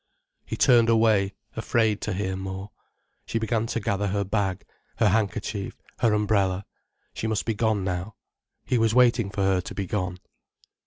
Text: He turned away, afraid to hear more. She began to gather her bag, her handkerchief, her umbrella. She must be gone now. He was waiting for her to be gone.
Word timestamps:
He 0.47 0.57
turned 0.57 0.89
away, 0.89 1.35
afraid 1.55 2.01
to 2.01 2.13
hear 2.13 2.35
more. 2.35 2.71
She 3.27 3.37
began 3.37 3.67
to 3.67 3.79
gather 3.79 4.07
her 4.07 4.23
bag, 4.23 4.65
her 4.95 5.09
handkerchief, 5.09 5.79
her 5.99 6.11
umbrella. 6.15 6.65
She 7.13 7.27
must 7.27 7.45
be 7.45 7.53
gone 7.53 7.83
now. 7.83 8.15
He 8.65 8.79
was 8.79 8.95
waiting 8.95 9.29
for 9.29 9.43
her 9.43 9.61
to 9.61 9.75
be 9.75 9.85
gone. 9.85 10.17